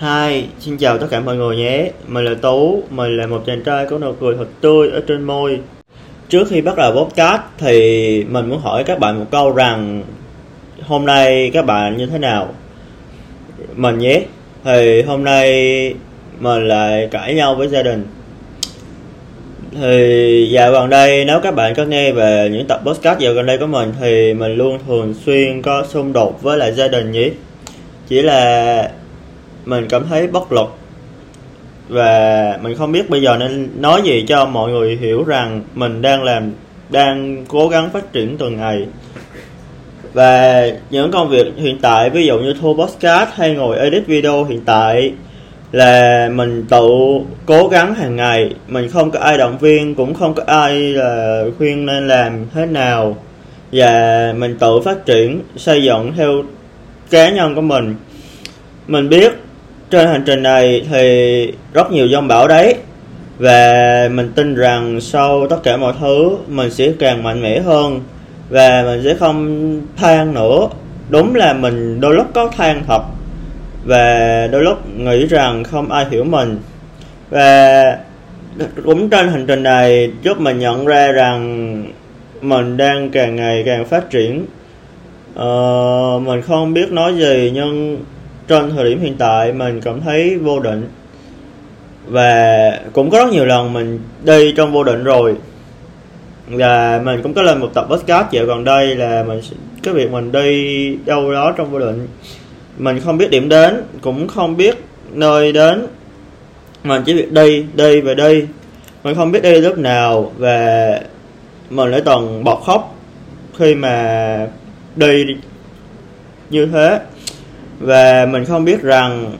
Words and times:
Hi, 0.00 0.44
xin 0.60 0.76
chào 0.76 0.98
tất 0.98 1.06
cả 1.10 1.20
mọi 1.20 1.36
người 1.36 1.56
nhé. 1.56 1.90
Mình 2.06 2.24
là 2.24 2.34
Tú, 2.34 2.82
mình 2.90 3.16
là 3.16 3.26
một 3.26 3.42
chàng 3.46 3.62
trai 3.62 3.86
có 3.86 3.98
nụ 3.98 4.12
cười 4.12 4.36
thật 4.36 4.46
tươi 4.60 4.90
ở 4.90 5.00
trên 5.06 5.22
môi. 5.22 5.60
Trước 6.28 6.48
khi 6.50 6.60
bắt 6.60 6.76
đầu 6.76 6.92
podcast 6.92 7.42
thì 7.58 8.24
mình 8.28 8.48
muốn 8.48 8.60
hỏi 8.60 8.84
các 8.84 8.98
bạn 8.98 9.18
một 9.18 9.24
câu 9.30 9.52
rằng 9.52 10.02
hôm 10.82 11.06
nay 11.06 11.50
các 11.54 11.66
bạn 11.66 11.96
như 11.96 12.06
thế 12.06 12.18
nào? 12.18 12.48
Mình 13.76 13.98
nhé. 13.98 14.22
Thì 14.64 15.02
hôm 15.02 15.24
nay 15.24 15.48
mình 16.40 16.68
lại 16.68 17.08
cãi 17.10 17.34
nhau 17.34 17.54
với 17.54 17.68
gia 17.68 17.82
đình. 17.82 18.06
Thì 19.80 20.48
dạo 20.52 20.72
gần 20.72 20.90
đây 20.90 21.24
nếu 21.24 21.40
các 21.42 21.54
bạn 21.54 21.74
có 21.74 21.84
nghe 21.84 22.12
về 22.12 22.48
những 22.52 22.66
tập 22.66 22.80
podcast 22.84 23.18
dạo 23.18 23.32
gần 23.32 23.46
đây 23.46 23.58
của 23.58 23.66
mình 23.66 23.92
thì 24.00 24.34
mình 24.34 24.54
luôn 24.54 24.78
thường 24.86 25.14
xuyên 25.26 25.62
có 25.62 25.84
xung 25.88 26.12
đột 26.12 26.42
với 26.42 26.56
lại 26.58 26.72
gia 26.72 26.88
đình 26.88 27.12
nhé. 27.12 27.30
Chỉ 28.08 28.22
là 28.22 28.90
mình 29.68 29.86
cảm 29.88 30.06
thấy 30.08 30.26
bất 30.26 30.52
lực. 30.52 30.68
Và 31.88 32.58
mình 32.62 32.76
không 32.76 32.92
biết 32.92 33.10
bây 33.10 33.22
giờ 33.22 33.36
nên 33.36 33.68
nói 33.80 34.02
gì 34.04 34.24
cho 34.28 34.46
mọi 34.46 34.70
người 34.70 34.96
hiểu 34.96 35.24
rằng 35.24 35.62
mình 35.74 36.02
đang 36.02 36.22
làm, 36.22 36.52
đang 36.90 37.44
cố 37.48 37.68
gắng 37.68 37.90
phát 37.90 38.12
triển 38.12 38.38
từng 38.38 38.56
ngày. 38.56 38.86
Và 40.12 40.64
những 40.90 41.10
công 41.10 41.28
việc 41.28 41.46
hiện 41.56 41.78
tại, 41.82 42.10
ví 42.10 42.26
dụ 42.26 42.38
như 42.38 42.54
thu 42.60 42.74
podcast 42.74 43.28
hay 43.32 43.54
ngồi 43.54 43.78
edit 43.78 44.06
video 44.06 44.44
hiện 44.44 44.60
tại, 44.64 45.12
là 45.72 46.28
mình 46.32 46.64
tự 46.70 46.88
cố 47.46 47.68
gắng 47.68 47.94
hàng 47.94 48.16
ngày. 48.16 48.54
Mình 48.68 48.88
không 48.90 49.10
có 49.10 49.18
ai 49.18 49.38
động 49.38 49.58
viên, 49.58 49.94
cũng 49.94 50.14
không 50.14 50.34
có 50.34 50.42
ai 50.46 50.80
là 50.80 51.44
khuyên 51.58 51.86
nên 51.86 52.08
làm 52.08 52.46
thế 52.54 52.66
nào. 52.66 53.16
Và 53.72 54.32
mình 54.36 54.56
tự 54.58 54.80
phát 54.84 55.06
triển, 55.06 55.40
xây 55.56 55.82
dựng 55.82 56.12
theo 56.16 56.42
cá 57.10 57.30
nhân 57.30 57.54
của 57.54 57.60
mình. 57.60 57.94
Mình 58.86 59.08
biết 59.08 59.32
trên 59.90 60.08
hành 60.08 60.22
trình 60.26 60.42
này 60.42 60.86
thì 60.90 61.52
rất 61.72 61.92
nhiều 61.92 62.06
giông 62.06 62.28
bão 62.28 62.48
đấy. 62.48 62.74
Và 63.38 64.08
mình 64.12 64.32
tin 64.34 64.54
rằng 64.54 65.00
sau 65.00 65.46
tất 65.50 65.56
cả 65.62 65.76
mọi 65.76 65.92
thứ 66.00 66.36
mình 66.48 66.70
sẽ 66.70 66.92
càng 66.98 67.22
mạnh 67.22 67.42
mẽ 67.42 67.60
hơn. 67.60 68.00
Và 68.50 68.82
mình 68.86 69.00
sẽ 69.04 69.14
không 69.14 69.80
than 69.96 70.34
nữa. 70.34 70.68
Đúng 71.08 71.34
là 71.34 71.52
mình 71.52 72.00
đôi 72.00 72.14
lúc 72.14 72.26
có 72.34 72.48
than 72.56 72.82
thật. 72.86 73.02
Và 73.84 74.46
đôi 74.52 74.62
lúc 74.62 74.96
nghĩ 74.96 75.26
rằng 75.26 75.64
không 75.64 75.92
ai 75.92 76.06
hiểu 76.10 76.24
mình. 76.24 76.58
Và 77.30 77.82
cũng 78.84 79.10
trên 79.10 79.28
hành 79.28 79.46
trình 79.46 79.62
này 79.62 80.12
giúp 80.22 80.40
mình 80.40 80.58
nhận 80.58 80.86
ra 80.86 81.12
rằng 81.12 81.84
mình 82.40 82.76
đang 82.76 83.10
càng 83.10 83.36
ngày 83.36 83.62
càng 83.66 83.84
phát 83.84 84.10
triển. 84.10 84.46
Ờ, 85.34 86.20
mình 86.24 86.42
không 86.42 86.74
biết 86.74 86.92
nói 86.92 87.14
gì 87.14 87.50
nhưng 87.54 87.98
trên 88.48 88.70
thời 88.70 88.84
điểm 88.84 89.00
hiện 89.00 89.16
tại, 89.18 89.52
mình 89.52 89.80
cảm 89.80 90.00
thấy 90.00 90.38
vô 90.38 90.60
định. 90.60 90.88
Và 92.06 92.70
cũng 92.92 93.10
có 93.10 93.18
rất 93.18 93.32
nhiều 93.32 93.44
lần 93.44 93.72
mình 93.72 94.00
đi 94.24 94.52
trong 94.56 94.72
vô 94.72 94.84
định 94.84 95.04
rồi. 95.04 95.34
Và 96.46 97.00
mình 97.04 97.22
cũng 97.22 97.34
có 97.34 97.42
lên 97.42 97.58
một 97.58 97.70
tập 97.74 97.86
podcast 97.90 98.30
dạo 98.30 98.44
gần 98.44 98.64
đây 98.64 98.96
là 98.96 99.24
mình 99.24 99.40
cái 99.82 99.94
việc 99.94 100.10
mình 100.10 100.32
đi 100.32 100.96
đâu 101.06 101.32
đó 101.32 101.54
trong 101.56 101.70
vô 101.70 101.78
định. 101.78 102.08
Mình 102.78 103.00
không 103.00 103.18
biết 103.18 103.30
điểm 103.30 103.48
đến, 103.48 103.82
cũng 104.00 104.28
không 104.28 104.56
biết 104.56 104.76
nơi 105.12 105.52
đến. 105.52 105.86
Mình 106.84 107.02
chỉ 107.06 107.14
việc 107.14 107.32
đi 107.32 107.64
đi 107.74 108.00
và 108.00 108.14
đi. 108.14 108.44
Mình 109.04 109.14
không 109.14 109.32
biết 109.32 109.42
đi 109.42 109.60
lúc 109.60 109.78
nào 109.78 110.32
và 110.38 110.90
mình 111.70 111.90
lại 111.90 112.00
toàn 112.04 112.44
bọt 112.44 112.58
khóc 112.66 112.94
khi 113.58 113.74
mà 113.74 114.46
đi 114.96 115.24
như 116.50 116.66
thế 116.66 117.00
và 117.80 118.26
mình 118.26 118.44
không 118.44 118.64
biết 118.64 118.82
rằng 118.82 119.32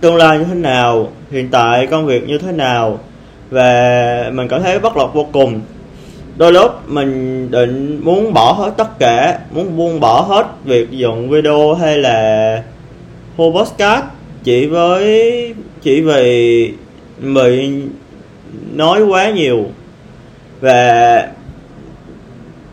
tương 0.00 0.16
lai 0.16 0.38
như 0.38 0.44
thế 0.44 0.54
nào, 0.54 1.12
hiện 1.30 1.48
tại 1.50 1.86
công 1.86 2.06
việc 2.06 2.28
như 2.28 2.38
thế 2.38 2.52
nào. 2.52 2.98
Và 3.50 4.30
mình 4.32 4.48
cảm 4.48 4.62
thấy 4.62 4.78
bất 4.78 4.96
lực 4.96 5.14
vô 5.14 5.26
cùng. 5.32 5.60
Đôi 6.36 6.52
lúc 6.52 6.88
mình 6.88 7.50
định 7.50 8.00
muốn 8.04 8.32
bỏ 8.32 8.52
hết 8.52 8.72
tất 8.76 8.98
cả, 8.98 9.38
muốn 9.50 9.76
buông 9.76 10.00
bỏ 10.00 10.20
hết 10.20 10.46
việc 10.64 10.90
dựng 10.90 11.30
video 11.30 11.74
hay 11.74 11.98
là 11.98 12.62
hô 13.36 13.52
podcast 13.52 14.04
chỉ 14.44 14.66
với, 14.66 15.54
chỉ 15.82 16.00
vì 16.00 16.72
bị 17.18 17.72
nói 18.74 19.02
quá 19.02 19.30
nhiều. 19.30 19.64
Và 20.60 21.28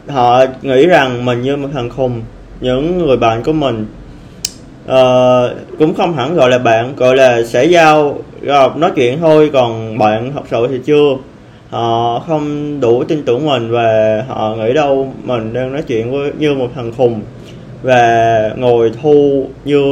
họ 0.07 0.45
nghĩ 0.61 0.85
rằng 0.85 1.25
mình 1.25 1.41
như 1.41 1.55
một 1.55 1.69
thằng 1.73 1.89
khùng, 1.89 2.21
những 2.61 2.97
người 2.97 3.17
bạn 3.17 3.43
của 3.43 3.53
mình 3.53 3.85
uh, 4.85 5.77
cũng 5.79 5.93
không 5.93 6.13
hẳn 6.13 6.35
gọi 6.35 6.49
là 6.49 6.57
bạn 6.57 6.95
gọi 6.95 7.15
là 7.15 7.43
sẽ 7.43 7.65
giao 7.65 8.17
gặp 8.41 8.77
nói 8.77 8.91
chuyện 8.95 9.19
thôi 9.19 9.49
còn 9.53 9.97
bạn 9.97 10.31
thật 10.33 10.43
sự 10.51 10.67
thì 10.67 10.79
chưa. 10.85 11.15
Họ 11.69 12.19
không 12.27 12.79
đủ 12.79 13.03
tin 13.03 13.23
tưởng 13.25 13.45
mình 13.45 13.71
và 13.71 14.23
họ 14.27 14.55
nghĩ 14.55 14.73
đâu 14.73 15.13
mình 15.23 15.53
đang 15.53 15.73
nói 15.73 15.81
chuyện 15.87 16.11
với 16.11 16.31
như 16.39 16.53
một 16.53 16.67
thằng 16.75 16.91
khùng 16.97 17.21
và 17.83 18.51
ngồi 18.57 18.91
thu 19.01 19.47
như 19.65 19.83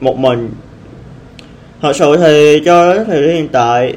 một 0.00 0.18
mình. 0.18 0.50
Thật 1.82 1.96
sự 1.96 2.16
thì 2.16 2.62
cho 2.64 2.94
đến 2.94 3.04
thời 3.06 3.22
điểm 3.22 3.30
hiện 3.30 3.48
tại 3.48 3.94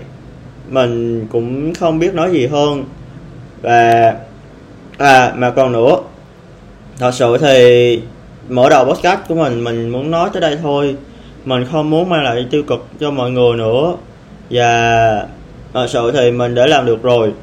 mình 0.69 1.27
cũng 1.31 1.73
không 1.73 1.99
biết 1.99 2.13
nói 2.13 2.31
gì 2.31 2.45
hơn. 2.47 2.83
Và 3.61 4.13
à 4.97 5.33
mà 5.35 5.49
còn 5.49 5.71
nữa 5.71 5.97
thật 6.99 7.11
sự 7.13 7.37
thì 7.37 7.99
mở 8.49 8.69
đầu 8.69 8.85
podcast 8.85 9.19
của 9.27 9.35
mình 9.35 9.63
mình 9.63 9.89
muốn 9.89 10.11
nói 10.11 10.29
tới 10.33 10.41
đây 10.41 10.57
thôi. 10.61 10.95
Mình 11.45 11.65
không 11.71 11.89
muốn 11.89 12.09
mang 12.09 12.23
lại 12.23 12.45
tiêu 12.51 12.63
cực 12.63 12.85
cho 12.99 13.11
mọi 13.11 13.31
người 13.31 13.57
nữa. 13.57 13.93
Và, 14.49 15.27
thật 15.73 15.87
sự 15.89 16.11
thì 16.11 16.31
mình 16.31 16.55
đã 16.55 16.67
làm 16.67 16.85
được 16.85 17.03
rồi. 17.03 17.33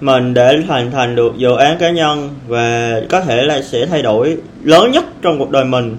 Mình 0.00 0.34
để 0.34 0.62
hoàn 0.68 0.90
thành 0.90 1.16
được 1.16 1.32
dự 1.36 1.56
án 1.56 1.78
cá 1.78 1.90
nhân 1.90 2.30
và 2.48 3.00
có 3.10 3.20
thể 3.20 3.42
là 3.42 3.62
sẽ 3.62 3.86
thay 3.86 4.02
đổi 4.02 4.36
lớn 4.62 4.90
nhất 4.90 5.04
trong 5.22 5.38
cuộc 5.38 5.50
đời 5.50 5.64
mình. 5.64 5.96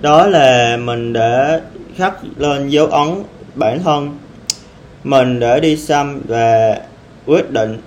Đó 0.00 0.26
là 0.26 0.76
mình 0.76 1.12
đã 1.12 1.60
khắc 1.96 2.14
lên 2.36 2.68
dấu 2.68 2.86
ấn 2.86 3.08
bản 3.54 3.82
thân. 3.82 4.18
Mình 5.04 5.40
đã 5.40 5.58
đi 5.60 5.76
xăm 5.76 6.20
và 6.28 6.76
quyết 7.26 7.50
định 7.50 7.78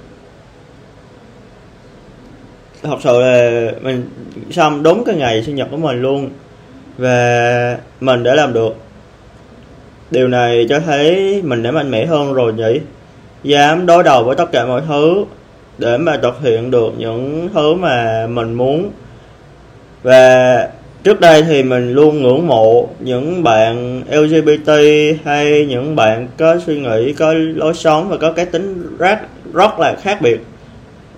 thật 2.83 2.97
sự 3.03 3.19
là 3.19 3.71
mình 3.81 4.09
xong 4.51 4.83
đúng 4.83 5.03
cái 5.05 5.15
ngày 5.15 5.43
sinh 5.43 5.55
nhật 5.55 5.67
của 5.71 5.77
mình 5.77 6.01
luôn? 6.01 6.29
Và 6.97 7.77
mình 7.99 8.23
đã 8.23 8.35
làm 8.35 8.53
được. 8.53 8.75
Điều 10.11 10.27
này 10.27 10.65
cho 10.69 10.79
thấy 10.79 11.41
mình 11.43 11.63
đã 11.63 11.71
mạnh 11.71 11.91
mẽ 11.91 12.05
hơn 12.05 12.33
rồi 12.33 12.53
nhỉ? 12.53 12.79
Dám 13.43 13.85
đối 13.85 14.03
đầu 14.03 14.23
với 14.23 14.35
tất 14.35 14.51
cả 14.51 14.65
mọi 14.65 14.81
thứ 14.87 15.25
để 15.77 15.97
mà 15.97 16.17
thực 16.17 16.41
hiện 16.41 16.71
được 16.71 16.93
những 16.97 17.49
thứ 17.53 17.73
mà 17.73 18.27
mình 18.27 18.53
muốn. 18.53 18.91
Và 20.03 20.69
trước 21.03 21.19
đây 21.19 21.43
thì 21.43 21.63
mình 21.63 21.93
luôn 21.93 22.21
ngưỡng 22.21 22.47
mộ 22.47 22.89
những 22.99 23.43
bạn 23.43 24.03
LGBT 24.11 24.71
hay 25.25 25.65
những 25.65 25.95
bạn 25.95 26.27
có 26.37 26.59
suy 26.65 26.79
nghĩ, 26.79 27.13
có 27.13 27.33
lối 27.33 27.73
sống 27.73 28.09
và 28.09 28.17
có 28.17 28.31
cái 28.31 28.45
tính 28.45 28.97
rất 28.97 29.19
rất 29.53 29.79
là 29.79 29.95
khác 30.01 30.21
biệt 30.21 30.41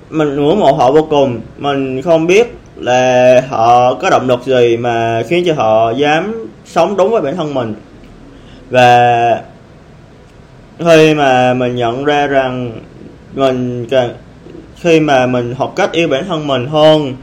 mình 0.10 0.36
ngưỡng 0.36 0.60
mộ 0.60 0.72
họ 0.72 0.92
vô 0.92 1.08
cùng. 1.10 1.42
Mình 1.58 2.02
không 2.02 2.28
biết 2.28 2.56
là 2.76 3.42
họ 3.50 3.94
có 3.94 4.10
động 4.10 4.28
lực 4.28 4.46
gì 4.46 4.78
mà 4.78 5.24
khiến 5.30 5.44
cho 5.48 5.54
họ 5.54 5.92
dám 5.92 6.48
sống 6.66 6.98
đúng 6.98 7.12
với 7.12 7.22
bản 7.22 7.36
thân 7.36 7.54
mình. 7.54 7.74
Và 8.70 9.42
khi 10.80 11.14
mà 11.14 11.54
mình 11.54 11.76
nhận 11.76 12.06
ra 12.06 12.28
rằng 12.28 12.72
mình 13.34 13.86
càng 13.90 14.10
khi 14.82 15.00
mà 15.00 15.26
mình 15.26 15.56
học 15.58 15.74
cách 15.76 15.92
yêu 15.92 16.08
bản 16.08 16.26
thân 16.28 16.48
mình 16.48 16.68
hơn, 16.68 17.14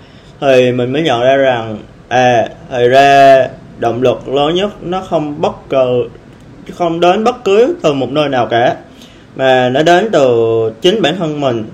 thì 0.40 0.72
mình 0.72 0.92
mới 0.92 1.02
nhận 1.02 1.20
ra 1.20 1.36
rằng 1.36 1.78
à 2.08 2.48
thì 2.70 2.88
ra 2.88 3.48
động 3.78 4.02
lực 4.02 4.28
lớn 4.28 4.54
nhất 4.54 4.70
nó 4.82 5.00
không 5.00 5.40
bất 5.40 5.68
cứ 5.68 6.08
không 6.74 7.00
đến 7.00 7.24
bất 7.24 7.44
cứ 7.44 7.76
từ 7.82 7.92
một 7.92 8.10
nơi 8.10 8.28
nào 8.28 8.46
cả, 8.46 8.76
mà 9.36 9.68
nó 9.68 9.82
đến 9.82 10.08
từ 10.12 10.30
chính 10.80 11.02
bản 11.02 11.16
thân 11.18 11.40
mình 11.40 11.64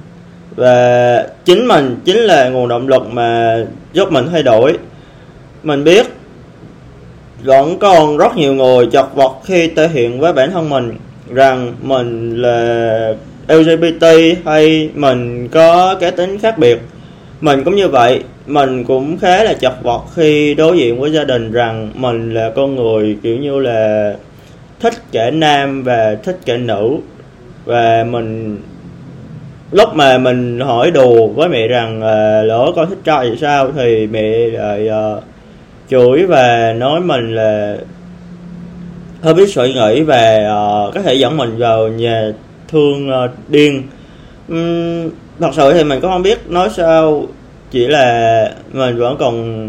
và 0.59 1.27
chính 1.45 1.69
mình, 1.69 1.97
chính 2.05 2.17
là 2.17 2.49
nguồn 2.49 2.69
động 2.69 2.89
lực 2.89 3.03
mà 3.13 3.57
giúp 3.93 4.13
mình 4.13 4.27
thay 4.33 4.43
đổi. 4.43 4.79
Mình 5.63 5.85
biết 5.85 6.07
vẫn 7.45 7.79
còn 7.79 8.17
rất 8.17 8.37
nhiều 8.37 8.55
người 8.55 8.87
chật 8.93 9.15
vật 9.15 9.33
khi 9.45 9.69
thể 9.77 9.89
hiện 9.89 10.21
với 10.21 10.33
bản 10.33 10.51
thân 10.51 10.69
mình 10.69 10.95
rằng 11.35 11.75
mình 11.83 12.43
là 12.43 13.15
LGBT 13.49 14.07
hay 14.45 14.91
mình 14.95 15.49
có 15.49 15.95
cái 16.01 16.11
tính 16.11 16.39
khác 16.39 16.59
biệt. 16.59 16.79
Mình 17.41 17.65
cũng 17.65 17.77
như 17.77 17.89
vậy, 17.89 18.23
mình 18.47 18.85
cũng 18.85 19.19
khá 19.19 19.45
là 19.45 19.55
chật 19.55 19.83
vật 19.83 20.03
khi 20.15 20.55
đối 20.55 20.79
diện 20.79 21.01
với 21.01 21.13
gia 21.13 21.25
đình 21.25 21.53
rằng 21.53 21.91
mình 21.95 22.35
là 22.35 22.51
con 22.57 22.77
người 22.77 23.17
kiểu 23.23 23.37
như 23.37 23.59
là 23.59 24.15
thích 24.81 24.95
cả 25.13 25.31
nam 25.31 25.83
và 25.83 26.17
thích 26.25 26.39
cả 26.47 26.57
nữ. 26.57 26.97
Và 27.65 28.05
mình 28.11 28.59
lúc 29.73 29.95
mà 29.95 30.19
mình 30.19 30.61
hỏi 30.61 30.91
đùa 30.91 31.27
với 31.27 31.49
mẹ 31.49 31.69
rằng 31.69 31.99
uh, 31.99 32.47
lỡ 32.47 32.73
con 32.77 32.89
thích 32.89 32.99
trai 33.05 33.31
thì 33.31 33.37
sao? 33.41 33.73
Thì 33.73 34.07
mẹ 34.07 34.33
lại 34.51 34.89
uh, 34.89 35.23
chửi 35.91 36.27
và 36.27 36.73
nói 36.73 37.01
mình 37.01 37.35
là 37.35 37.77
hơi 39.23 39.35
biết 39.35 39.49
suy 39.49 39.75
nghĩ 39.75 40.03
và 40.03 40.37
uh, 40.39 40.95
có 40.95 41.03
thể 41.03 41.15
dẫn 41.15 41.37
mình 41.37 41.59
vào 41.59 41.89
nhà 41.89 42.33
thương 42.69 43.11
uh, 43.25 43.31
điên. 43.49 43.83
Um, 44.49 45.11
thật 45.41 45.51
sự 45.53 45.73
thì 45.73 45.85
mình 45.85 46.01
cũng 46.01 46.11
không 46.11 46.23
biết 46.23 46.39
nói 46.49 46.69
sao 46.77 47.27
chỉ 47.71 47.87
là 47.87 48.51
mình 48.73 48.97
vẫn 48.97 49.17
còn 49.19 49.69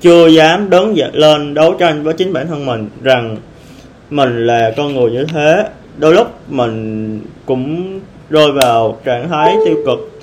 chưa 0.00 0.26
dám 0.26 0.70
đứng 0.70 0.96
lên 1.12 1.54
đấu 1.54 1.74
tranh 1.78 2.02
với 2.02 2.14
chính 2.14 2.32
bản 2.32 2.46
thân 2.46 2.66
mình 2.66 2.88
rằng 3.02 3.36
mình 4.10 4.46
là 4.46 4.72
con 4.76 4.94
người 4.94 5.10
như 5.10 5.24
thế. 5.24 5.64
Đôi 5.98 6.14
lúc 6.14 6.26
mình 6.48 7.20
cũng 7.46 8.00
rơi 8.32 8.52
vào 8.52 8.98
trạng 9.04 9.28
thái 9.28 9.56
tiêu 9.64 9.76
cực 9.86 10.20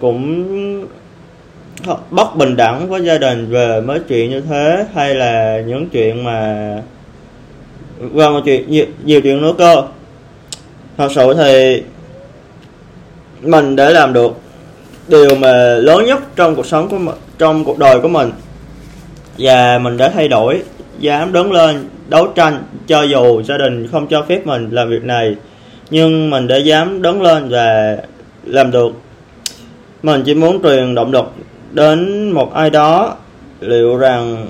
cũng 0.00 0.86
bất 2.10 2.36
bình 2.36 2.56
đẳng 2.56 2.88
với 2.88 3.04
gia 3.04 3.18
đình 3.18 3.50
về 3.50 3.80
mấy 3.80 4.00
chuyện 4.08 4.30
như 4.30 4.40
thế 4.40 4.86
hay 4.94 5.14
là 5.14 5.60
những 5.66 5.88
chuyện 5.88 6.24
mà 6.24 6.82
và 7.98 8.30
một 8.30 8.40
chuyện 8.44 8.70
nhiều, 8.70 8.86
nhiều 9.04 9.20
chuyện 9.20 9.42
nữa 9.42 9.52
cơ. 9.58 9.82
Thật 10.96 11.08
sự 11.14 11.34
thì 11.34 11.82
mình 13.40 13.76
để 13.76 13.90
làm 13.90 14.12
được 14.12 14.32
điều 15.08 15.34
mà 15.34 15.52
lớn 15.74 16.06
nhất 16.06 16.36
trong 16.36 16.56
cuộc 16.56 16.66
sống 16.66 16.88
của 16.88 16.98
mình 16.98 17.14
trong 17.38 17.64
cuộc 17.64 17.78
đời 17.78 18.00
của 18.00 18.08
mình. 18.08 18.30
Và 19.38 19.78
mình 19.78 19.96
đã 19.96 20.08
thay 20.08 20.28
đổi 20.28 20.62
dám 20.98 21.32
đứng 21.32 21.52
lên 21.52 21.88
đấu 22.08 22.26
tranh 22.26 22.62
cho 22.86 23.02
dù 23.02 23.42
gia 23.42 23.58
đình 23.58 23.88
không 23.92 24.06
cho 24.06 24.24
phép 24.28 24.46
mình 24.46 24.70
làm 24.70 24.90
việc 24.90 25.04
này 25.04 25.36
nhưng 25.90 26.30
mình 26.30 26.48
đã 26.48 26.56
dám 26.56 27.02
đứng 27.02 27.22
lên 27.22 27.48
và 27.48 27.96
làm 28.44 28.70
được. 28.70 28.92
Mình 30.02 30.22
chỉ 30.26 30.34
muốn 30.34 30.62
truyền 30.62 30.94
động 30.94 31.12
lực 31.12 31.32
đến 31.72 32.30
một 32.30 32.54
ai 32.54 32.70
đó. 32.70 33.16
Liệu 33.60 33.96
rằng 33.96 34.46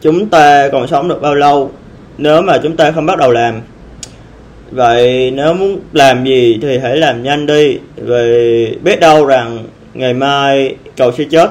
chúng 0.00 0.28
ta 0.28 0.68
còn 0.68 0.88
sống 0.88 1.08
được 1.08 1.22
bao 1.22 1.34
lâu 1.34 1.70
nếu 2.18 2.42
mà 2.42 2.58
chúng 2.62 2.76
ta 2.76 2.92
không 2.92 3.06
bắt 3.06 3.18
đầu 3.18 3.30
làm? 3.30 3.60
Vậy 4.70 5.30
nếu 5.30 5.54
muốn 5.54 5.80
làm 5.92 6.24
gì 6.24 6.58
thì 6.62 6.78
hãy 6.78 6.96
làm 6.96 7.22
nhanh 7.22 7.46
đi, 7.46 7.78
vì 7.96 8.66
biết 8.82 9.00
đâu 9.00 9.26
rằng 9.26 9.64
ngày 9.94 10.14
mai 10.14 10.76
cậu 10.96 11.12
sẽ 11.12 11.24
chết. 11.30 11.50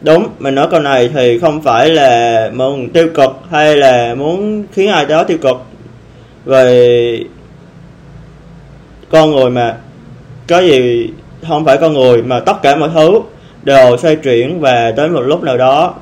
Đúng, 0.00 0.28
mình 0.38 0.54
nói 0.54 0.68
câu 0.70 0.80
này 0.80 1.10
thì 1.14 1.38
không 1.38 1.62
phải 1.62 1.90
là 1.90 2.50
muốn 2.54 2.88
tiêu 2.88 3.08
cực 3.14 3.30
hay 3.50 3.76
là 3.76 4.14
muốn 4.14 4.64
khiến 4.72 4.90
ai 4.90 5.06
đó 5.06 5.24
tiêu 5.24 5.38
cực. 5.42 5.56
Về 6.44 7.18
con 9.12 9.30
người 9.30 9.50
mà, 9.50 9.76
có 10.48 10.60
gì, 10.60 11.10
không 11.48 11.64
phải 11.64 11.78
con 11.80 11.92
người 11.92 12.22
mà 12.22 12.40
tất 12.40 12.62
cả 12.62 12.76
mọi 12.76 12.90
thứ 12.94 13.20
đều 13.62 13.96
xoay 13.96 14.16
chuyển 14.16 14.60
và 14.60 14.92
tới 14.96 15.08
một 15.08 15.20
lúc 15.20 15.42
nào 15.42 15.56
đó 15.56 15.94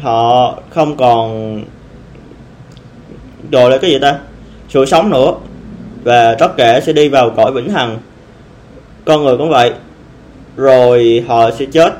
họ 0.00 0.54
không 0.70 0.96
còn 0.96 1.62
rồi 3.50 3.70
là 3.70 3.78
cái 3.78 3.90
gì 3.90 3.98
ta, 3.98 4.18
sự 4.68 4.84
sống 4.84 5.10
nữa 5.10 5.32
và 6.04 6.34
tất 6.34 6.56
cả 6.56 6.80
sẽ 6.80 6.92
đi 6.92 7.08
vào 7.08 7.30
cõi 7.30 7.52
vĩnh 7.52 7.70
hằng. 7.70 7.98
Con 9.04 9.24
người 9.24 9.36
cũng 9.36 9.50
vậy, 9.50 9.72
rồi 10.56 11.24
họ 11.28 11.50
sẽ 11.50 11.64
chết. 11.64 11.94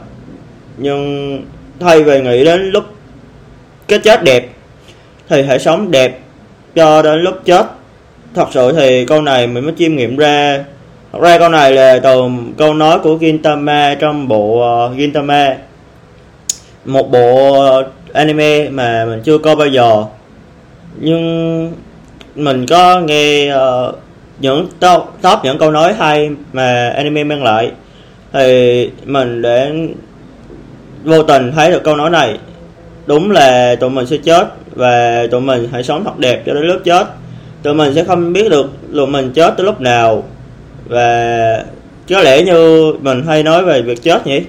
Nhưng 0.76 1.42
thay 1.80 2.02
vì 2.02 2.20
nghĩ 2.20 2.44
đến 2.44 2.70
lúc 2.70 2.84
cái 3.88 3.98
chết 3.98 4.24
đẹp 4.24 4.48
thì 5.28 5.42
hãy 5.42 5.58
sống 5.58 5.90
đẹp 5.90 6.20
cho 6.74 7.02
đến 7.02 7.20
lúc 7.20 7.34
chết 7.44 7.66
thật 8.34 8.48
sự 8.52 8.72
thì 8.72 9.06
câu 9.06 9.22
này 9.22 9.46
mình 9.46 9.64
mới 9.64 9.74
chiêm 9.78 9.96
nghiệm 9.96 10.16
ra. 10.16 10.64
Thật 11.12 11.18
ra 11.22 11.38
câu 11.38 11.48
này 11.48 11.72
là 11.72 12.00
từ 12.02 12.20
câu 12.58 12.74
nói 12.74 12.98
của 12.98 13.18
Gintama 13.20 13.94
trong 14.00 14.28
bộ 14.28 14.62
uh, 14.86 14.96
Gintama. 14.98 15.56
Một 16.84 17.10
bộ 17.10 17.56
anime 18.12 18.68
mà 18.68 19.04
mình 19.04 19.22
chưa 19.24 19.38
coi 19.38 19.56
bao 19.56 19.68
giờ. 19.68 20.04
Nhưng 21.00 21.72
mình 22.34 22.66
có 22.66 23.00
nghe 23.00 23.56
uh, 23.56 23.94
những 24.38 24.68
top, 24.80 25.02
top 25.22 25.38
những 25.42 25.58
câu 25.58 25.70
nói 25.70 25.94
hay 25.98 26.30
mà 26.52 26.92
anime 26.96 27.24
mang 27.24 27.44
lại. 27.44 27.70
Thì 28.32 28.90
mình 29.04 29.42
để 29.42 29.72
vô 31.04 31.22
tình 31.22 31.52
thấy 31.52 31.70
được 31.70 31.84
câu 31.84 31.96
nói 31.96 32.10
này. 32.10 32.38
Đúng 33.06 33.30
là 33.30 33.74
tụi 33.74 33.90
mình 33.90 34.06
sẽ 34.06 34.16
chết 34.16 34.46
và 34.70 35.26
tụi 35.30 35.40
mình 35.40 35.68
hãy 35.72 35.82
sống 35.82 36.04
thật 36.04 36.18
đẹp 36.18 36.42
cho 36.46 36.54
đến 36.54 36.62
lúc 36.62 36.80
chết 36.84 37.06
tụi 37.64 37.74
mình 37.74 37.94
sẽ 37.94 38.04
không 38.04 38.32
biết 38.32 38.50
được 38.50 38.66
tụi 38.94 39.06
mình 39.06 39.32
chết 39.32 39.54
tới 39.56 39.66
lúc 39.66 39.80
nào. 39.80 40.24
Và 40.88 41.64
có 42.08 42.22
lẽ 42.22 42.42
như 42.42 42.92
mình 43.00 43.24
hay 43.26 43.42
nói 43.42 43.64
về 43.64 43.82
việc 43.82 44.02
chết 44.02 44.26
nhỉ? 44.26 44.42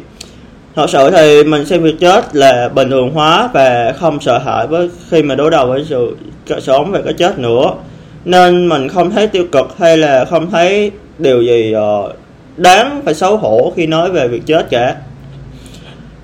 Thật 0.75 0.89
sự 0.89 1.11
thì 1.11 1.43
mình 1.43 1.65
xem 1.65 1.83
việc 1.83 1.95
chết 1.99 2.35
là 2.35 2.69
bình 2.69 2.89
thường 2.89 3.11
hóa 3.11 3.49
và 3.53 3.93
không 3.99 4.19
sợ 4.21 4.37
hãi 4.37 4.67
với 4.67 4.89
khi 5.09 5.23
mà 5.23 5.35
đối 5.35 5.51
đầu 5.51 5.67
với 5.67 5.85
sự 5.89 6.17
sống 6.61 6.91
về 6.91 7.01
cái 7.05 7.13
chết 7.13 7.39
nữa. 7.39 7.71
Nên 8.25 8.69
mình 8.69 8.89
không 8.89 9.11
thấy 9.11 9.27
tiêu 9.27 9.45
cực 9.51 9.77
hay 9.79 9.97
là 9.97 10.25
không 10.25 10.51
thấy 10.51 10.91
điều 11.17 11.41
gì 11.41 11.71
ờ, 11.71 12.13
đáng 12.57 13.01
phải 13.05 13.13
xấu 13.13 13.37
hổ 13.37 13.73
khi 13.75 13.87
nói 13.87 14.11
về 14.11 14.27
việc 14.27 14.45
chết 14.45 14.69
cả. 14.69 14.95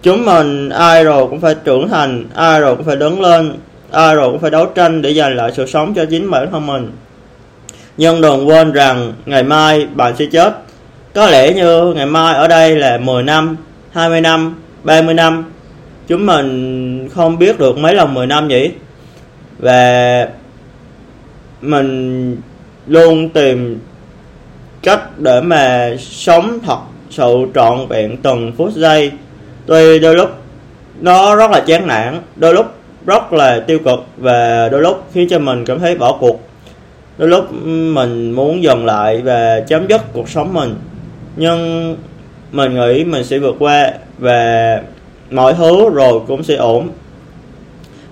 Chúng 0.04 0.26
mình, 0.26 0.70
ai 0.70 1.04
rồi 1.04 1.28
cũng 1.28 1.40
phải 1.40 1.56
trưởng 1.56 1.90
thành, 1.90 2.26
ai 2.36 2.60
rồi 2.60 2.76
cũng 2.76 2.86
phải 2.86 2.96
đứng 2.96 3.22
lên 3.22 3.54
ai 3.92 4.16
rồi 4.16 4.32
cũng 4.32 4.40
phải 4.40 4.52
đấu 4.52 4.66
tranh 4.66 5.02
để 5.02 5.14
giành 5.14 5.36
lại 5.36 5.52
sự 5.56 5.66
sống 5.66 5.94
cho 5.94 6.06
chính 6.06 6.32
bản 6.32 6.52
thân 6.52 6.68
mình. 6.68 6.92
Nhưng 7.98 8.22
đừng 8.22 8.48
quên 8.48 8.72
rằng 8.72 9.14
ngày 9.26 9.44
mai 9.44 9.88
bạn 9.96 10.14
sẽ 10.20 10.26
chết. 10.32 10.54
Có 11.14 11.28
lẽ 11.30 11.54
như 11.54 11.94
ngày 11.94 12.06
mai 12.06 12.36
ở 12.36 12.48
đây 12.48 12.76
là 12.76 12.98
10 12.98 13.24
năm 13.24 13.58
20 13.92 14.22
năm 14.22 14.56
30 14.84 15.14
năm. 15.14 15.46
Chúng 16.08 16.26
mình 16.26 17.10
không 17.10 17.40
biết 17.40 17.60
được 17.60 17.78
mấy 17.78 17.96
lần 17.96 18.14
10 18.14 18.28
năm 18.28 18.48
nhỉ? 18.48 18.72
Và 19.60 20.28
mình 21.62 22.38
luôn 22.88 23.30
tìm 23.30 23.80
cách 24.84 25.20
để 25.20 25.42
mà 25.42 25.90
sống 26.00 26.60
thật 26.66 26.80
sự 27.10 27.36
trọn 27.56 27.88
vẹn 27.88 28.18
từng 28.18 28.52
phút 28.58 28.74
giây. 28.74 29.12
Tuy 29.66 30.00
đôi 30.00 30.16
lúc 30.16 30.30
nó 31.02 31.36
rất 31.36 31.52
là 31.52 31.60
chán 31.60 31.88
nản, 31.88 32.20
đôi 32.36 32.54
lúc 32.54 32.66
rất 33.06 33.34
là 33.34 33.60
tiêu 33.60 33.80
cực 33.80 34.06
và 34.18 34.70
đôi 34.70 34.82
lúc 34.82 35.04
khiến 35.14 35.28
cho 35.30 35.40
mình 35.40 35.66
cảm 35.66 35.80
thấy 35.80 35.96
bỏ 35.96 36.18
cuộc. 36.20 36.42
Đôi 37.18 37.30
lúc 37.30 37.54
mình 37.94 38.32
muốn 38.32 38.64
dừng 38.64 38.86
lại 38.86 39.22
và 39.22 39.60
chấm 39.68 39.88
dứt 39.88 40.02
cuộc 40.14 40.30
sống 40.30 40.54
mình. 40.54 40.76
Nhưng 41.36 41.96
mình 42.52 42.74
nghĩ 42.74 43.04
mình 43.04 43.24
sẽ 43.24 43.40
vượt 43.40 43.56
qua 43.60 43.92
và 44.20 44.82
mọi 45.32 45.54
thứ 45.54 45.90
rồi 45.90 46.20
cũng 46.28 46.44
sẽ 46.44 46.56
ổn. 46.56 46.90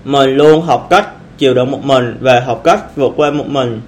Mình 0.04 0.36
luôn 0.36 0.62
học 0.62 0.86
cách 0.90 1.08
chịu 1.38 1.54
đựng 1.54 1.70
một 1.70 1.84
mình 1.84 2.16
và 2.20 2.40
học 2.40 2.60
cách 2.64 2.96
vượt 2.96 3.12
qua 3.16 3.30
một 3.30 3.46
mình. 3.46 3.80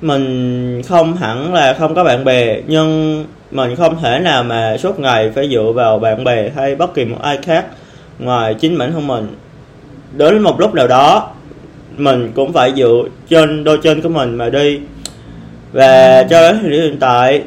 Mình 0.00 0.82
không 0.82 1.16
hẳn 1.16 1.54
là 1.54 1.74
không 1.74 1.94
có 1.94 2.04
bạn 2.04 2.24
bè, 2.24 2.60
nhưng 2.66 3.24
mình 3.50 3.76
không 3.76 3.96
thể 4.02 4.18
nào 4.18 4.42
mà 4.42 4.76
suốt 4.76 4.98
ngày 5.00 5.30
phải 5.34 5.48
dựa 5.50 5.72
vào 5.74 5.98
bạn 5.98 6.24
bè 6.24 6.50
hay 6.56 6.74
bất 6.74 6.94
kỳ 6.94 7.04
một 7.04 7.18
ai 7.22 7.38
khác 7.42 7.66
ngoài 8.18 8.54
chính 8.54 8.78
bản 8.78 8.92
thân 8.92 9.06
mình 9.06 9.28
đến 10.16 10.42
một 10.42 10.60
lúc 10.60 10.74
nào 10.74 10.86
đó, 10.86 11.30
mình 11.96 12.32
cũng 12.34 12.52
phải 12.52 12.72
dựa 12.76 13.02
trên 13.28 13.64
đôi 13.64 13.78
chân 13.78 14.02
của 14.02 14.08
mình 14.08 14.34
mà 14.34 14.50
đi. 14.50 14.80
Và 15.72 16.22
cho 16.22 16.40
đến 16.40 16.58
thời 16.62 16.70
điểm 16.70 16.82
hiện 16.82 16.98
tại, 17.00 17.42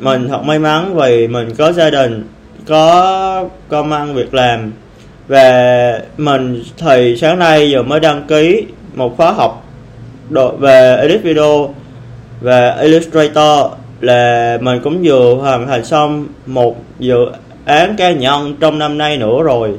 mình 0.00 0.28
thật 0.28 0.42
may 0.44 0.58
mắn 0.58 0.94
vì 0.94 1.28
mình 1.28 1.54
có 1.58 1.72
gia 1.72 1.90
đình, 1.90 2.24
có 2.66 3.44
công 3.68 3.92
ăn 3.92 4.14
việc 4.14 4.34
làm. 4.34 4.72
Và 5.28 6.00
mình 6.18 6.62
thì 6.78 7.16
sáng 7.20 7.38
nay 7.38 7.72
vừa 7.72 7.82
mới 7.82 8.00
đăng 8.00 8.26
ký 8.28 8.64
một 8.94 9.16
khóa 9.16 9.32
học 9.32 9.64
về 10.58 10.96
edit 10.96 11.22
video 11.22 11.74
và 12.40 12.76
illustrator 12.80 13.72
là 14.00 14.58
mình 14.60 14.80
cũng 14.84 15.00
vừa 15.02 15.34
hoàn 15.34 15.66
thành 15.66 15.84
xong 15.84 16.26
một 16.46 16.76
dự 16.98 17.26
án 17.64 17.96
cá 17.96 18.12
nhân 18.12 18.56
trong 18.60 18.78
năm 18.78 18.98
nay 18.98 19.16
nữa 19.16 19.42
rồi 19.44 19.70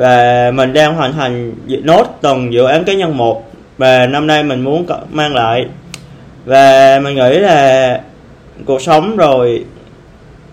và 0.00 0.50
mình 0.54 0.72
đang 0.72 0.94
hoàn 0.94 1.12
thành 1.12 1.52
nốt 1.66 2.18
từng 2.20 2.52
dự 2.52 2.64
án 2.64 2.84
cá 2.84 2.92
nhân 2.92 3.16
một. 3.16 3.44
Và 3.78 4.06
năm 4.06 4.26
nay 4.26 4.42
mình 4.42 4.60
muốn 4.60 4.86
mang 5.10 5.34
lại. 5.34 5.66
Và 6.44 7.00
mình 7.02 7.14
nghĩ 7.14 7.38
là 7.38 8.00
cuộc 8.66 8.82
sống 8.82 9.16
rồi 9.16 9.64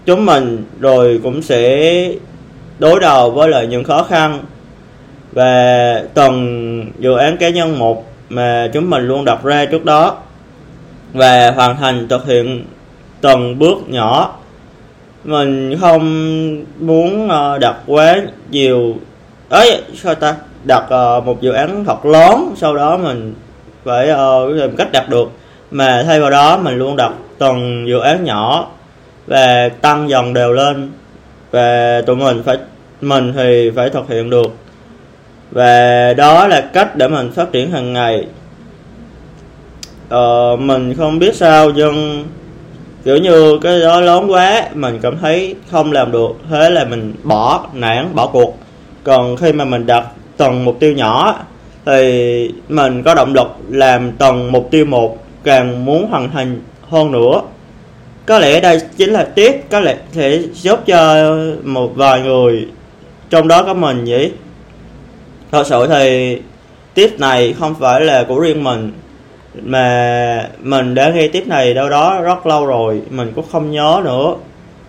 chúng 0.05 0.25
mình 0.25 0.65
rồi 0.79 1.19
cũng 1.23 1.41
sẽ 1.41 1.91
đối 2.79 2.99
đầu 2.99 3.31
với 3.31 3.49
lại 3.49 3.67
những 3.67 3.83
khó 3.83 4.03
khăn. 4.03 4.39
Và 5.31 6.03
từng 6.13 6.91
dự 6.99 7.17
án 7.17 7.37
cá 7.37 7.49
nhân 7.49 7.79
một 7.79 8.05
mà 8.29 8.69
chúng 8.73 8.89
mình 8.89 9.07
luôn 9.07 9.25
đặt 9.25 9.43
ra 9.43 9.65
trước 9.65 9.85
đó. 9.85 10.17
Và 11.13 11.51
hoàn 11.51 11.77
thành 11.77 12.07
thực 12.07 12.27
hiện 12.27 12.65
từng 13.21 13.59
bước 13.59 13.77
nhỏ. 13.87 14.35
Mình 15.23 15.77
không 15.81 16.65
muốn 16.79 17.29
ờ, 17.29 17.57
đặt 17.57 17.75
quá 17.85 18.21
nhiều 18.51 18.95
ấy 19.49 19.81
sao 19.95 20.15
ta? 20.15 20.35
Đặt 20.63 20.83
uh, 20.83 21.25
một 21.25 21.41
dự 21.41 21.51
án 21.51 21.85
thật 21.85 22.05
lớn 22.05 22.53
sau 22.57 22.75
đó 22.75 22.97
mình 22.97 23.33
phải 23.83 24.09
ờ, 24.09 24.45
uh, 24.45 24.61
tìm 24.61 24.75
cách 24.75 24.91
đặt 24.91 25.09
được. 25.09 25.31
Mà 25.71 26.03
thay 26.07 26.19
vào 26.19 26.29
đó 26.29 26.57
mình 26.57 26.77
luôn 26.77 26.95
đặt 26.95 27.11
từng 27.37 27.87
dự 27.87 27.99
án 27.99 28.23
nhỏ 28.23 28.67
và 29.27 29.69
tăng 29.69 30.09
dần 30.09 30.33
đều 30.33 30.53
lên. 30.53 30.91
Và 31.51 32.01
tụi 32.05 32.15
mình 32.15 32.43
phải 32.45 32.57
mình 33.01 33.33
thì 33.35 33.71
phải 33.75 33.89
thực 33.89 34.09
hiện 34.09 34.29
được. 34.29 34.55
Và 35.51 36.13
đó 36.13 36.47
là 36.47 36.61
cách 36.61 36.95
để 36.95 37.07
mình 37.07 37.31
phát 37.31 37.51
triển 37.51 37.71
hàng 37.71 37.93
ngày. 37.93 38.27
Uh, 40.15 40.59
mình 40.59 40.93
không 40.97 41.19
biết 41.19 41.35
sao 41.35 41.69
nhưng 41.69 42.25
kiểu 43.05 43.17
như 43.17 43.59
cái 43.61 43.79
đó 43.79 44.01
lớn 44.01 44.31
quá 44.31 44.63
mình 44.73 44.99
cảm 45.01 45.17
thấy 45.17 45.55
không 45.71 45.91
làm 45.91 46.11
được. 46.11 46.31
Thế 46.49 46.69
là 46.69 46.85
mình 46.85 47.13
bỏ 47.23 47.65
nản 47.73 48.15
bỏ 48.15 48.27
cuộc 48.27 48.57
còn 49.03 49.37
khi 49.37 49.53
mà 49.53 49.65
mình 49.65 49.85
đặt 49.85 50.05
từng 50.37 50.65
mục 50.65 50.79
tiêu 50.79 50.93
nhỏ 50.93 51.35
thì 51.85 52.51
mình 52.69 53.03
có 53.03 53.15
động 53.15 53.33
lực 53.33 53.47
làm 53.69 54.11
từng 54.11 54.51
mục 54.51 54.67
tiêu 54.71 54.85
một 54.85 55.17
càng 55.43 55.85
muốn 55.85 56.07
hoàn 56.07 56.31
thành 56.31 56.61
hơn 56.89 57.11
nữa. 57.11 57.41
Có 58.25 58.39
lẽ 58.39 58.59
đây 58.59 58.81
chính 58.97 59.09
là 59.09 59.23
tiếp 59.23 59.63
có 59.69 59.79
lẽ 59.79 59.95
sẽ 60.11 60.37
giúp 60.53 60.79
cho 60.85 61.35
một 61.63 61.91
vài 61.95 62.21
người 62.21 62.67
trong 63.29 63.47
đó 63.47 63.63
có 63.63 63.73
mình 63.73 64.05
vậy 64.07 64.31
thật 65.51 65.67
sự 65.67 65.87
thì 65.87 66.37
tiếp 66.93 67.19
này 67.19 67.55
không 67.59 67.75
phải 67.79 68.01
là 68.01 68.23
của 68.23 68.39
riêng 68.39 68.63
mình, 68.63 68.91
mà 69.61 70.49
mình 70.59 70.95
đã 70.95 71.09
nghe 71.09 71.27
tiếp 71.27 71.47
này 71.47 71.73
đâu 71.73 71.89
đó 71.89 72.21
rất 72.21 72.45
lâu 72.45 72.65
rồi, 72.65 73.01
mình 73.09 73.31
cũng 73.35 73.45
không 73.51 73.71
nhớ 73.71 74.01
nữa. 74.05 74.35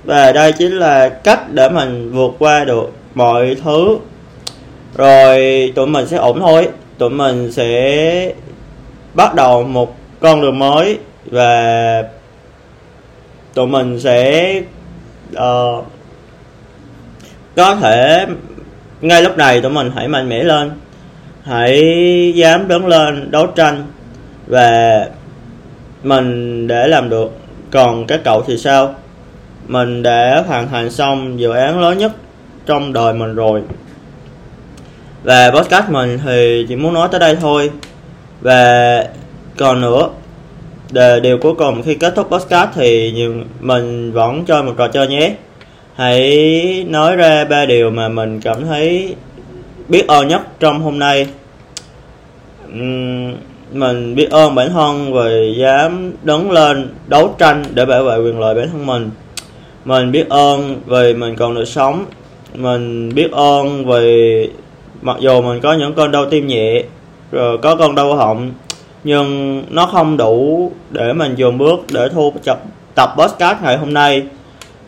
Và 0.05 0.33
đây 0.33 0.53
chính 0.53 0.79
là 0.79 1.09
cách 1.09 1.53
để 1.53 1.69
mình 1.69 2.13
vượt 2.13 2.33
qua 2.39 2.65
được 2.65 2.93
mọi 3.15 3.57
thứ. 3.65 3.99
Rồi 4.97 5.73
tụi 5.77 5.87
mình 5.87 6.07
sẽ 6.07 6.17
ổn 6.17 6.41
thôi. 6.41 6.69
Tụi 6.99 7.11
mình 7.11 7.53
sẽ 7.53 8.33
bắt 9.15 9.35
đầu 9.35 9.63
một 9.63 9.97
con 10.21 10.41
đường 10.41 10.59
mới 10.59 10.99
và 11.31 12.03
tụi 13.55 13.67
mình 13.67 14.01
sẽ 14.01 14.55
uh, 15.33 15.85
có 17.57 17.75
thể 17.75 18.27
ngay 19.01 19.23
lúc 19.23 19.37
này 19.37 19.61
tụi 19.61 19.71
mình 19.71 19.91
hãy 19.95 20.09
mạnh 20.09 20.29
mẽ 20.29 20.43
lên. 20.45 20.71
Hãy 21.45 22.33
dám 22.37 22.69
đứng 22.69 22.87
lên 22.87 23.31
đấu 23.31 23.47
tranh 23.47 23.87
và 24.47 25.07
mình 26.03 26.67
để 26.67 26.87
làm 26.89 27.09
được. 27.09 27.31
Còn 27.71 28.07
các 28.07 28.21
cậu 28.25 28.43
thì 28.43 28.59
sao? 28.59 28.95
Mình 29.67 30.03
đã 30.03 30.45
hoàn 30.47 30.69
thành 30.69 30.91
xong 30.91 31.41
dự 31.41 31.51
án 31.51 31.81
lớn 31.81 31.99
nhất 31.99 32.13
trong 32.69 32.93
đời 32.93 33.15
mình 33.15 33.35
rồi. 33.35 33.63
Và 35.25 35.51
podcast 35.51 35.91
mình 35.91 36.19
thì 36.25 36.67
chỉ 36.69 36.77
muốn 36.77 36.95
nói 36.95 37.09
tới 37.11 37.21
đây 37.21 37.37
thôi. 37.41 37.71
Và 38.41 39.05
còn 39.57 39.81
nữa 39.81 40.09
để 40.91 41.21
điều 41.21 41.39
cuối 41.39 41.55
cùng 41.55 41.83
khi 41.83 41.95
kết 41.95 42.13
thúc 42.17 42.29
podcast 42.31 42.71
thì 42.75 43.13
nhiều 43.13 43.35
mình 43.61 44.13
vẫn 44.13 44.45
chơi 44.45 44.63
một 44.63 44.75
trò 44.79 44.89
chơi 44.89 45.07
nhé. 45.07 45.35
Hãy 45.95 46.87
nói 46.89 47.17
ra 47.17 47.45
ba 47.45 47.67
điều 47.67 47.91
mà 47.91 48.09
mình 48.09 48.41
cảm 48.41 48.65
thấy 48.67 49.15
biết 49.89 50.07
ơn 50.09 50.29
nhất 50.29 50.41
trong 50.61 50.81
hôm 50.81 50.99
nay. 50.99 51.27
Uhm, 52.73 53.35
mình 53.73 54.15
biết 54.15 54.31
ơn 54.31 54.55
bản 54.55 54.71
thân 54.71 55.13
vì 55.13 55.55
dám 55.59 56.13
đứng 56.23 56.51
lên 56.51 56.95
đấu 57.07 57.35
tranh 57.39 57.65
để 57.75 57.85
bảo 57.85 58.05
vệ 58.05 58.17
quyền 58.17 58.41
lợi 58.41 58.55
bản 58.55 58.69
thân 58.73 58.87
mình. 58.87 59.11
Mình 59.85 60.13
biết 60.13 60.29
ơn 60.29 60.81
vì 60.87 61.15
mình 61.15 61.37
còn 61.37 61.55
được 61.55 61.65
sống 61.65 62.05
mình 62.55 63.15
biết 63.15 63.33
ơn 63.33 63.87
vì 63.87 64.51
mặc 65.03 65.17
dù 65.21 65.43
mình 65.43 65.61
có 65.61 65.73
những 65.73 65.95
cơn 65.95 66.13
đau 66.13 66.27
tim 66.31 66.47
nhẹ 66.47 66.83
rồi 67.33 67.59
có 67.59 67.77
cơn 67.77 67.95
đau 67.95 68.15
họng 68.15 68.51
nhưng 69.05 69.63
nó 69.71 69.87
không 69.87 70.17
đủ 70.17 70.73
để 70.91 71.13
mình 71.13 71.35
dồn 71.35 71.59
bước 71.59 71.81
để 71.93 72.09
thu 72.13 72.33
tập 72.45 72.63
tập 72.95 73.15
podcast 73.19 73.63
ngày 73.63 73.77
hôm 73.77 73.95
nay. 73.95 74.23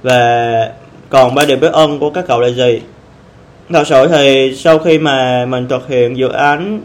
Và 0.03 0.73
còn 1.09 1.35
ba 1.35 1.45
điều 1.45 1.57
biết 1.57 1.73
ơn 1.73 1.99
của 1.99 2.11
các 2.11 2.25
cậu 2.29 2.41
là 2.41 2.49
gì? 2.49 2.81
Thật 3.73 3.87
sự 3.87 4.07
thì 4.07 4.55
sau 4.57 4.79
khi 4.79 4.99
mà 4.99 5.47
mình 5.49 5.69
thực 5.69 5.89
hiện 5.89 6.17
dự 6.17 6.29
án 6.29 6.81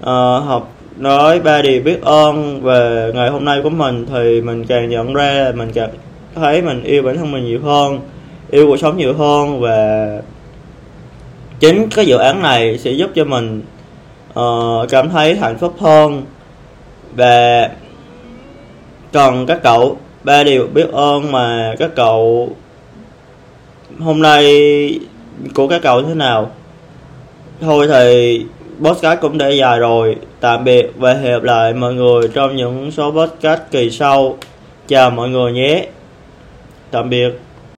uh, 0.00 0.44
học 0.46 0.72
nói 0.96 1.40
ba 1.40 1.62
điều 1.62 1.82
biết 1.82 2.02
ơn 2.02 2.62
về 2.62 3.12
ngày 3.14 3.30
hôm 3.30 3.44
nay 3.44 3.60
của 3.62 3.70
mình 3.70 4.06
thì 4.12 4.40
mình 4.40 4.64
càng 4.64 4.88
nhận 4.88 5.14
ra 5.14 5.52
mình 5.54 5.70
càng 5.74 5.90
thấy 6.34 6.62
mình 6.62 6.82
yêu 6.82 7.02
bản 7.02 7.16
thân 7.16 7.32
mình 7.32 7.44
nhiều 7.44 7.60
hơn 7.64 8.00
yêu 8.52 8.66
cuộc 8.66 8.76
sống 8.76 8.96
nhiều 8.96 9.14
hơn 9.14 9.60
và 9.60 10.08
chính 11.60 11.88
cái 11.88 12.06
dự 12.06 12.16
án 12.16 12.42
này 12.42 12.78
sẽ 12.78 12.90
giúp 12.90 13.10
cho 13.14 13.24
mình 13.24 13.62
uh, 14.38 14.90
cảm 14.90 15.10
thấy 15.10 15.36
hạnh 15.36 15.58
phúc 15.58 15.74
hơn. 15.80 16.22
Và 17.16 17.70
còn 19.12 19.46
các 19.46 19.60
cậu 19.62 19.96
ba 20.24 20.44
điều 20.44 20.66
biết 20.66 20.90
ơn 20.92 21.32
mà 21.32 21.74
các 21.78 21.90
cậu 21.96 22.50
hôm 24.00 24.22
nay 24.22 24.44
của 25.54 25.68
các 25.68 25.82
cậu 25.82 26.02
thế 26.02 26.14
nào? 26.14 26.50
Thôi 27.60 27.88
thì 27.88 28.44
podcast 28.82 29.20
cũng 29.20 29.38
đã 29.38 29.48
dài 29.48 29.78
rồi. 29.78 30.16
Tạm 30.40 30.64
biệt 30.64 30.90
và 30.96 31.14
hẹn 31.14 31.32
gặp 31.32 31.42
lại 31.42 31.72
mọi 31.74 31.94
người 31.94 32.28
trong 32.34 32.56
những 32.56 32.90
số 32.90 33.10
podcast 33.10 33.60
kỳ 33.70 33.90
sau. 33.90 34.36
Chào 34.88 35.10
mọi 35.10 35.28
người 35.28 35.52
nhé. 35.52 35.86
Tạm 36.90 37.10
biệt. 37.10 37.30